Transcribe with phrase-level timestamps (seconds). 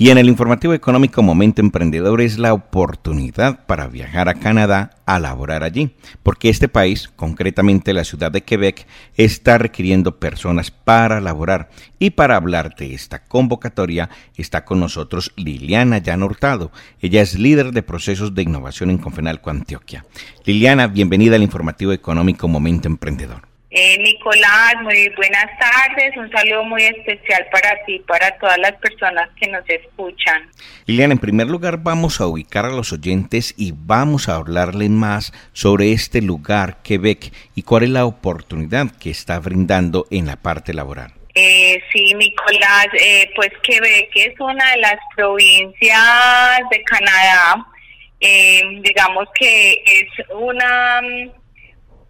[0.00, 5.18] Y en el informativo económico Momento Emprendedor es la oportunidad para viajar a Canadá a
[5.18, 8.86] laborar allí, porque este país, concretamente la ciudad de Quebec,
[9.18, 11.68] está requiriendo personas para laborar.
[11.98, 14.08] Y para hablar de esta convocatoria
[14.38, 16.72] está con nosotros Liliana Jan Hurtado.
[17.02, 20.06] Ella es líder de procesos de innovación en Confenalco Antioquia.
[20.46, 23.49] Liliana, bienvenida al informativo económico Momento Emprendedor.
[23.72, 26.16] Eh, Nicolás, muy buenas tardes.
[26.16, 30.50] Un saludo muy especial para ti y para todas las personas que nos escuchan.
[30.86, 35.32] Liliana, en primer lugar vamos a ubicar a los oyentes y vamos a hablarles más
[35.52, 40.74] sobre este lugar, Quebec, y cuál es la oportunidad que está brindando en la parte
[40.74, 41.12] laboral.
[41.36, 47.66] Eh, sí, Nicolás, eh, pues Quebec es una de las provincias de Canadá.
[48.18, 51.00] Eh, digamos que es una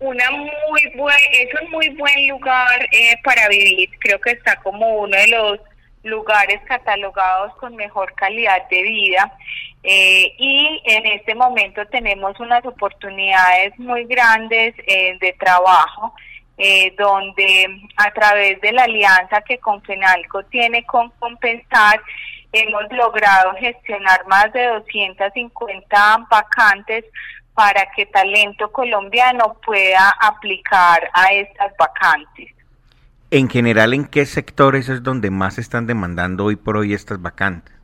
[0.00, 3.90] una muy buen, es un muy buen lugar eh, para vivir.
[4.00, 5.60] Creo que está como uno de los
[6.04, 9.32] lugares catalogados con mejor calidad de vida.
[9.82, 16.14] Eh, y en este momento tenemos unas oportunidades muy grandes eh, de trabajo,
[16.96, 22.00] donde a través de la alianza que Confenalco tiene con Compensar,
[22.52, 27.04] hemos logrado gestionar más de 250 vacantes
[27.58, 32.54] para que talento colombiano pueda aplicar a estas vacantes.
[33.32, 37.74] En general, ¿en qué sectores es donde más están demandando hoy por hoy estas vacantes?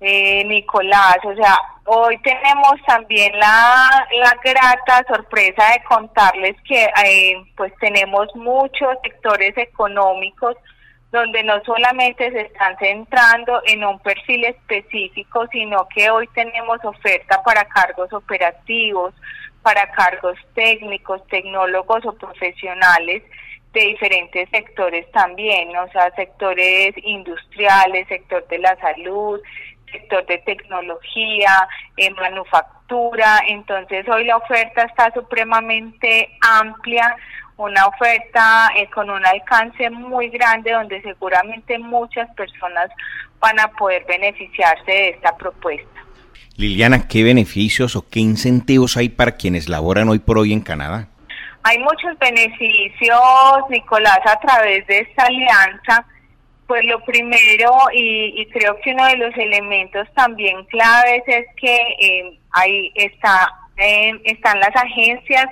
[0.00, 7.36] Eh, Nicolás, o sea, hoy tenemos también la, la grata sorpresa de contarles que eh,
[7.56, 10.56] pues tenemos muchos sectores económicos
[11.12, 17.42] donde no solamente se están centrando en un perfil específico, sino que hoy tenemos oferta
[17.42, 19.14] para cargos operativos,
[19.62, 23.22] para cargos técnicos, tecnólogos o profesionales
[23.74, 29.40] de diferentes sectores también, o sea, sectores industriales, sector de la salud,
[29.90, 33.42] sector de tecnología, en manufactura.
[33.48, 37.16] Entonces hoy la oferta está supremamente amplia,
[37.56, 42.90] una oferta eh, con un alcance muy grande donde seguramente muchas personas
[43.40, 45.88] van a poder beneficiarse de esta propuesta.
[46.56, 51.08] Liliana, ¿qué beneficios o qué incentivos hay para quienes laboran hoy por hoy en Canadá?
[51.64, 53.20] Hay muchos beneficios,
[53.70, 56.04] Nicolás, a través de esta alianza.
[56.66, 62.38] Pues lo primero, y, creo que uno de los elementos también claves es que eh,
[62.52, 65.46] ahí está, eh, están las agencias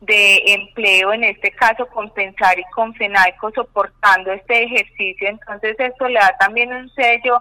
[0.00, 5.28] de empleo, en este caso Compensar y Confenalco soportando este ejercicio.
[5.28, 7.40] Entonces esto le da también un sello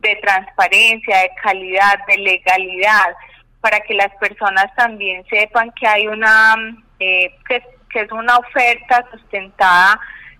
[0.00, 3.14] de transparencia, de calidad, de legalidad,
[3.60, 6.54] para que las personas también sepan que hay una,
[7.00, 7.62] eh, que,
[7.94, 9.98] es una oferta sustentada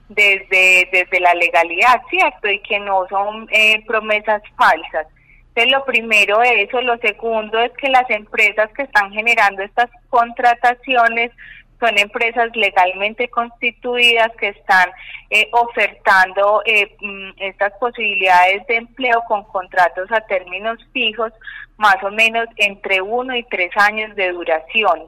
[0.08, 2.48] desde, desde la legalidad, ¿cierto?
[2.48, 5.06] Y que no son eh, promesas falsas.
[5.56, 6.80] Lo primero es eso.
[6.80, 11.30] Lo segundo es que las empresas que están generando estas contrataciones
[11.80, 14.90] son empresas legalmente constituidas que están
[15.30, 21.32] eh, ofertando eh, mm, estas posibilidades de empleo con contratos a términos fijos,
[21.76, 25.04] más o menos entre uno y tres años de duración.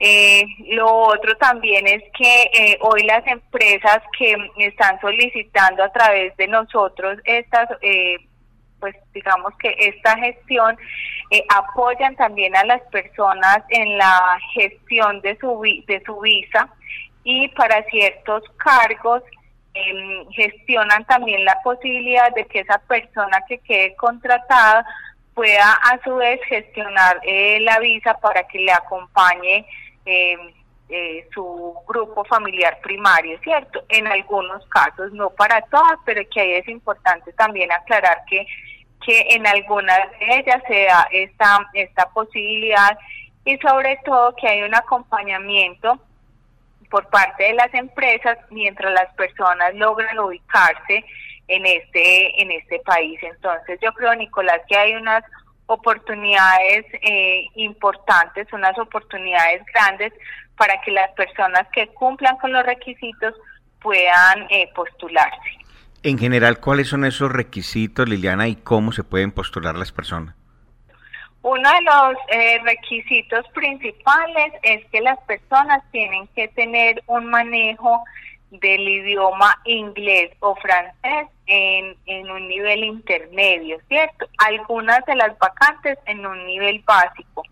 [0.00, 6.48] Eh, lo otro también es que hoy las empresas que están solicitando a través de
[6.48, 7.68] nosotros estas
[8.82, 10.76] pues digamos que esta gestión
[11.30, 16.68] eh, apoyan también a las personas en la gestión de su, de su visa
[17.22, 19.22] y para ciertos cargos
[19.74, 24.84] em, gestionan también la posibilidad de que esa persona que quede contratada
[25.32, 29.64] pueda a su vez gestionar eh, la visa para que le acompañe
[30.04, 30.40] em,
[30.94, 33.82] eh, su grupo familiar primario, ¿cierto?
[33.88, 38.46] En algunos casos, no para todas, pero que ahí es importante también aclarar que,
[39.04, 42.96] que en algunas de ellas se da esta, esta posibilidad
[43.44, 45.98] y sobre todo que hay un acompañamiento
[46.90, 51.04] por parte de las empresas mientras las personas logran ubicarse
[51.48, 53.18] en este en este país.
[53.22, 55.24] Entonces yo creo, Nicolás, que hay unas
[55.66, 60.12] oportunidades eh, importantes, unas oportunidades grandes
[60.56, 63.34] para que las personas que cumplan con los requisitos
[63.80, 65.61] puedan eh, postularse.
[66.04, 70.34] En general, ¿cuáles son esos requisitos, Liliana, y cómo se pueden postular las personas?
[71.42, 78.02] Uno de los eh, requisitos principales es que las personas tienen que tener un manejo
[78.50, 84.26] del idioma inglés o francés en, en un nivel intermedio, ¿cierto?
[84.38, 87.42] Algunas de las vacantes en un nivel básico.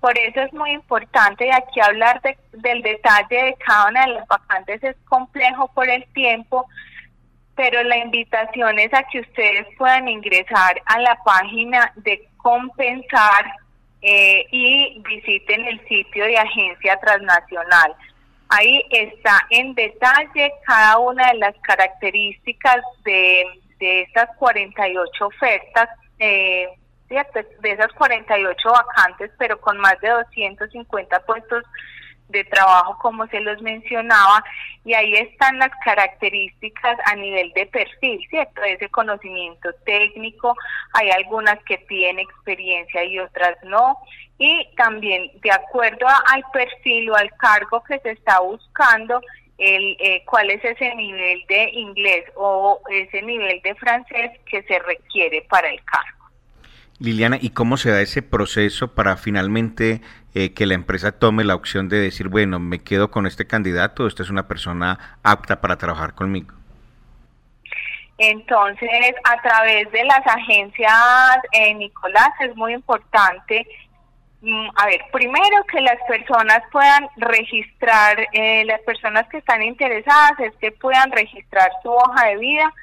[0.00, 2.20] Por eso es muy importante y aquí hablar
[2.52, 6.66] del detalle de cada una de las vacantes es complejo por el tiempo,
[7.56, 13.50] pero la invitación es a que ustedes puedan ingresar a la página de compensar
[14.02, 17.94] eh, y visiten el sitio de Agencia Transnacional.
[18.50, 23.44] Ahí está en detalle cada una de las características de,
[23.80, 25.88] de estas 48 ofertas,
[26.18, 26.68] eh,
[27.08, 31.64] de esas 48 vacantes, pero con más de 250 puestos
[32.28, 34.44] de trabajo como se los mencionaba
[34.84, 38.62] y ahí están las características a nivel de perfil, ¿cierto?
[38.62, 40.54] Ese conocimiento técnico,
[40.92, 43.98] hay algunas que tienen experiencia y otras no
[44.38, 49.20] y también de acuerdo al perfil o al cargo que se está buscando
[49.58, 54.78] el, eh, cuál es ese nivel de inglés o ese nivel de francés que se
[54.80, 56.16] requiere para el cargo.
[56.98, 60.00] Liliana, ¿y cómo se da ese proceso para finalmente
[60.38, 64.06] eh, que la empresa tome la opción de decir, bueno, me quedo con este candidato,
[64.06, 66.52] esta es una persona apta para trabajar conmigo?
[68.18, 73.66] Entonces, a través de las agencias, eh, Nicolás, es muy importante,
[74.42, 80.38] mm, a ver, primero que las personas puedan registrar, eh, las personas que están interesadas
[80.40, 82.74] es que puedan registrar su hoja de vida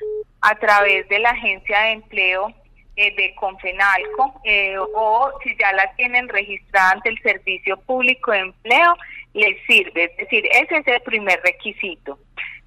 [0.41, 2.51] a través de la agencia de empleo
[2.95, 8.39] eh, de Confenalco eh, o si ya la tienen registrada ante el Servicio Público de
[8.39, 8.95] Empleo,
[9.33, 10.05] les sirve.
[10.05, 12.19] Es decir, ese es el primer requisito.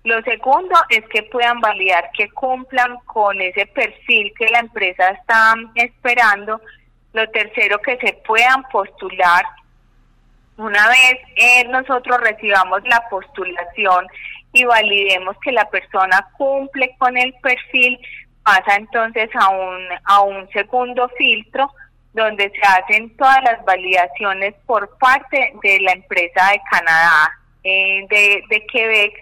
[0.05, 5.55] Lo segundo es que puedan validar que cumplan con ese perfil que la empresa está
[5.75, 6.61] esperando.
[7.13, 9.45] Lo tercero, que se puedan postular.
[10.59, 14.07] Una vez eh, nosotros recibamos la postulación
[14.53, 17.99] y validemos que la persona cumple con el perfil,
[18.47, 21.69] pasa entonces a un, a un segundo filtro
[22.13, 27.33] donde se hacen todas las validaciones por parte de la empresa de Canadá,
[27.65, 29.13] eh, de, de Quebec,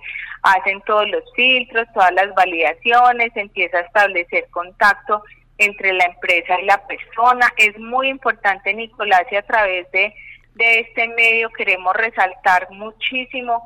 [0.43, 5.23] hacen todos los filtros, todas las validaciones, empieza a establecer contacto
[5.57, 7.51] entre la empresa y la persona.
[7.57, 10.15] Es muy importante, Nicolás, y a través de,
[10.55, 13.65] de este medio queremos resaltar muchísimo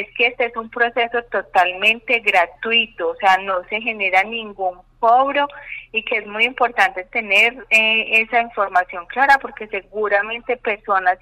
[0.00, 5.48] es que este es un proceso totalmente gratuito, o sea, no se genera ningún cobro
[5.92, 11.18] y que es muy importante tener eh, esa información clara porque seguramente personas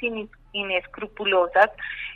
[0.53, 1.71] inescrupulosas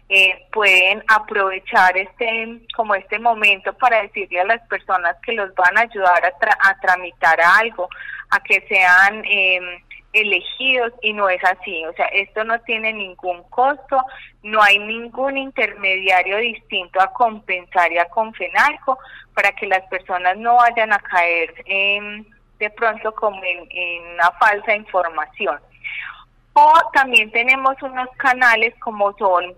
[0.08, 5.76] eh, pueden aprovechar este como este momento para decirle a las personas que los van
[5.76, 7.88] a ayudar a, a tramitar algo,
[8.30, 9.60] a que sean eh,
[10.20, 14.02] elegidos y no es así, o sea, esto no tiene ningún costo,
[14.42, 18.98] no hay ningún intermediario distinto a compensar y a Confenalco
[19.34, 25.58] para que las personas no vayan a caer de pronto como en, una falsa información.
[26.52, 29.54] O también tenemos unos canales como son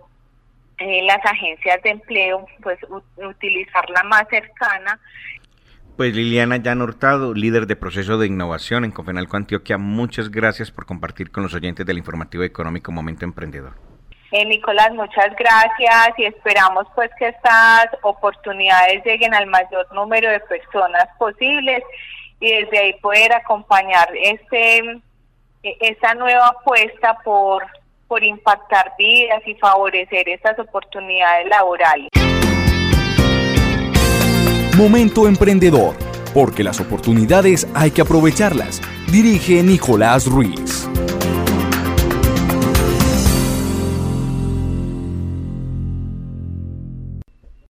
[0.77, 2.79] eh, las agencias de empleo, pues
[3.17, 4.99] utilizar la más cercana
[5.97, 10.85] pues Liliana Jan Hurtado, líder de proceso de innovación en Confenalco Antioquia, muchas gracias por
[10.85, 13.73] compartir con los oyentes del informativo económico Momento Emprendedor.
[14.31, 20.39] Eh, Nicolás, muchas gracias y esperamos pues que estas oportunidades lleguen al mayor número de
[20.39, 21.83] personas posibles
[22.39, 24.79] y desde ahí poder acompañar este
[25.63, 27.65] e, esta nueva apuesta por
[28.07, 32.09] por impactar vidas y favorecer estas oportunidades laborales.
[34.81, 35.93] Momento Emprendedor,
[36.33, 38.81] porque las oportunidades hay que aprovecharlas.
[39.11, 40.80] Dirige Nicolás Ruiz.